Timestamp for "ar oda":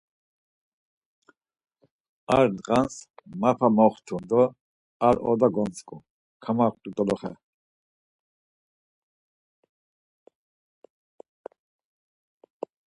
5.07-5.47